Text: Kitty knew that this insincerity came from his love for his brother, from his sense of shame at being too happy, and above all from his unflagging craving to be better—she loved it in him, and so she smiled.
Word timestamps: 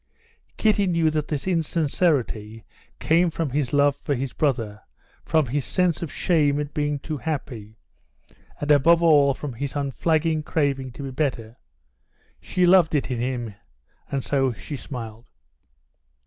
Kitty 0.57 0.87
knew 0.87 1.11
that 1.11 1.27
this 1.27 1.47
insincerity 1.47 2.65
came 2.97 3.29
from 3.29 3.51
his 3.51 3.71
love 3.71 3.95
for 3.95 4.15
his 4.15 4.33
brother, 4.33 4.81
from 5.23 5.45
his 5.45 5.63
sense 5.63 6.01
of 6.01 6.11
shame 6.11 6.59
at 6.59 6.73
being 6.73 6.97
too 6.97 7.17
happy, 7.17 7.77
and 8.59 8.71
above 8.71 9.03
all 9.03 9.35
from 9.35 9.53
his 9.53 9.75
unflagging 9.75 10.41
craving 10.41 10.91
to 10.93 11.03
be 11.03 11.11
better—she 11.11 12.65
loved 12.65 12.95
it 12.95 13.11
in 13.11 13.19
him, 13.19 13.53
and 14.11 14.23
so 14.23 14.51
she 14.53 14.75
smiled. 14.75 15.29